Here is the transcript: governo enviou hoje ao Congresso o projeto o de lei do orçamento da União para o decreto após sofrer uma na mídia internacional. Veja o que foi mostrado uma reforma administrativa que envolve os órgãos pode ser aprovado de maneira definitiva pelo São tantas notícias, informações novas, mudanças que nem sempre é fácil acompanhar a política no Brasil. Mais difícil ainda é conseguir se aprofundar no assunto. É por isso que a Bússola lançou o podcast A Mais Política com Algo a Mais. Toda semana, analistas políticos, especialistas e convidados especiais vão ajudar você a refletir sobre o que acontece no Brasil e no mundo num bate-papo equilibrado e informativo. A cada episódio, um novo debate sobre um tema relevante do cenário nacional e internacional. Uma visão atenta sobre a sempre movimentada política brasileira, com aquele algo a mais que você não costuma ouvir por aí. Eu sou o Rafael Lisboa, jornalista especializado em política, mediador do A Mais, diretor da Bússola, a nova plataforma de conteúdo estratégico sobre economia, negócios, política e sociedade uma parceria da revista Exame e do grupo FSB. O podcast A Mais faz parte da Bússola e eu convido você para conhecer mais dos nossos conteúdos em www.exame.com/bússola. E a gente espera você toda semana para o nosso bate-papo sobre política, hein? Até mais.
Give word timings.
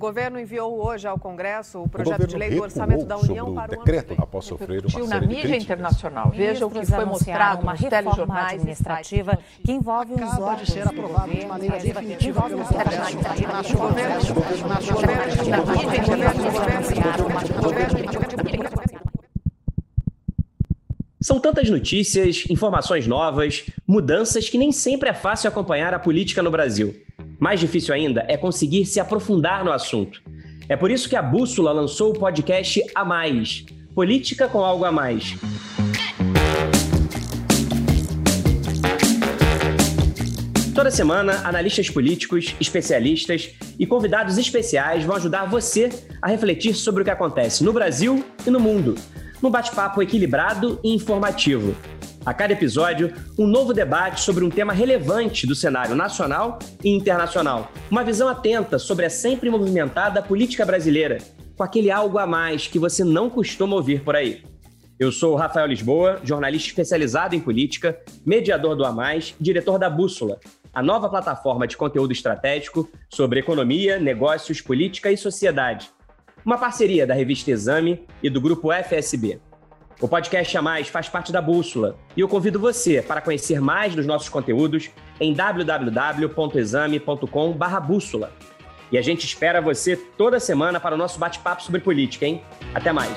governo 0.00 0.40
enviou 0.40 0.82
hoje 0.82 1.06
ao 1.06 1.18
Congresso 1.18 1.82
o 1.82 1.88
projeto 1.88 2.24
o 2.24 2.26
de 2.26 2.36
lei 2.36 2.50
do 2.50 2.62
orçamento 2.62 3.04
da 3.04 3.18
União 3.18 3.54
para 3.54 3.74
o 3.74 3.84
decreto 3.84 4.14
após 4.18 4.46
sofrer 4.46 4.82
uma 4.84 5.06
na 5.06 5.20
mídia 5.20 5.56
internacional. 5.56 6.30
Veja 6.30 6.66
o 6.66 6.70
que 6.70 6.84
foi 6.86 7.04
mostrado 7.04 7.62
uma 7.62 7.74
reforma 7.74 8.46
administrativa 8.48 9.38
que 9.64 9.70
envolve 9.70 10.14
os 10.14 10.20
órgãos 10.20 10.38
pode 10.38 10.72
ser 10.72 10.88
aprovado 10.88 11.30
de 11.30 11.46
maneira 11.46 11.78
definitiva 11.78 12.42
pelo 12.42 12.64
São 21.22 21.38
tantas 21.38 21.68
notícias, 21.68 22.44
informações 22.48 23.06
novas, 23.06 23.66
mudanças 23.86 24.48
que 24.48 24.56
nem 24.56 24.72
sempre 24.72 25.10
é 25.10 25.14
fácil 25.14 25.48
acompanhar 25.48 25.92
a 25.92 25.98
política 25.98 26.42
no 26.42 26.50
Brasil. 26.50 26.96
Mais 27.40 27.58
difícil 27.58 27.94
ainda 27.94 28.24
é 28.28 28.36
conseguir 28.36 28.84
se 28.84 29.00
aprofundar 29.00 29.64
no 29.64 29.72
assunto. 29.72 30.22
É 30.68 30.76
por 30.76 30.90
isso 30.90 31.08
que 31.08 31.16
a 31.16 31.22
Bússola 31.22 31.72
lançou 31.72 32.10
o 32.10 32.18
podcast 32.18 32.80
A 32.94 33.04
Mais 33.04 33.64
Política 33.94 34.46
com 34.46 34.58
Algo 34.58 34.84
a 34.84 34.92
Mais. 34.92 35.34
Toda 40.74 40.90
semana, 40.90 41.40
analistas 41.44 41.90
políticos, 41.90 42.54
especialistas 42.60 43.50
e 43.78 43.86
convidados 43.86 44.38
especiais 44.38 45.02
vão 45.02 45.16
ajudar 45.16 45.46
você 45.46 45.88
a 46.22 46.28
refletir 46.28 46.74
sobre 46.74 47.02
o 47.02 47.04
que 47.04 47.10
acontece 47.10 47.64
no 47.64 47.72
Brasil 47.72 48.24
e 48.46 48.50
no 48.50 48.60
mundo 48.60 48.94
num 49.42 49.50
bate-papo 49.50 50.02
equilibrado 50.02 50.78
e 50.84 50.94
informativo. 50.94 51.74
A 52.30 52.32
cada 52.32 52.52
episódio, 52.52 53.12
um 53.36 53.44
novo 53.44 53.74
debate 53.74 54.20
sobre 54.20 54.44
um 54.44 54.50
tema 54.50 54.72
relevante 54.72 55.48
do 55.48 55.54
cenário 55.56 55.96
nacional 55.96 56.60
e 56.84 56.88
internacional. 56.88 57.72
Uma 57.90 58.04
visão 58.04 58.28
atenta 58.28 58.78
sobre 58.78 59.04
a 59.04 59.10
sempre 59.10 59.50
movimentada 59.50 60.22
política 60.22 60.64
brasileira, 60.64 61.18
com 61.56 61.64
aquele 61.64 61.90
algo 61.90 62.18
a 62.18 62.28
mais 62.28 62.68
que 62.68 62.78
você 62.78 63.02
não 63.02 63.28
costuma 63.28 63.74
ouvir 63.74 64.04
por 64.04 64.14
aí. 64.14 64.44
Eu 64.96 65.10
sou 65.10 65.32
o 65.32 65.36
Rafael 65.36 65.66
Lisboa, 65.66 66.20
jornalista 66.22 66.68
especializado 66.68 67.34
em 67.34 67.40
política, 67.40 67.98
mediador 68.24 68.76
do 68.76 68.84
A 68.84 68.92
Mais, 68.92 69.34
diretor 69.40 69.76
da 69.76 69.90
Bússola, 69.90 70.38
a 70.72 70.80
nova 70.80 71.08
plataforma 71.08 71.66
de 71.66 71.76
conteúdo 71.76 72.12
estratégico 72.12 72.88
sobre 73.12 73.40
economia, 73.40 73.98
negócios, 73.98 74.60
política 74.60 75.10
e 75.10 75.16
sociedade 75.16 75.90
uma 76.44 76.58
parceria 76.58 77.06
da 77.06 77.14
revista 77.14 77.50
Exame 77.50 78.06
e 78.22 78.30
do 78.30 78.40
grupo 78.40 78.72
FSB. 78.72 79.40
O 80.00 80.08
podcast 80.08 80.56
A 80.56 80.62
Mais 80.62 80.88
faz 80.88 81.10
parte 81.10 81.30
da 81.30 81.42
Bússola 81.42 81.98
e 82.16 82.20
eu 82.20 82.28
convido 82.28 82.58
você 82.58 83.02
para 83.02 83.20
conhecer 83.20 83.60
mais 83.60 83.94
dos 83.94 84.06
nossos 84.06 84.30
conteúdos 84.30 84.88
em 85.20 85.34
www.exame.com/bússola. 85.34 88.32
E 88.90 88.96
a 88.96 89.02
gente 89.02 89.26
espera 89.26 89.60
você 89.60 89.94
toda 89.96 90.40
semana 90.40 90.80
para 90.80 90.94
o 90.94 90.98
nosso 90.98 91.18
bate-papo 91.18 91.62
sobre 91.62 91.82
política, 91.82 92.24
hein? 92.24 92.42
Até 92.74 92.92
mais. 92.92 93.12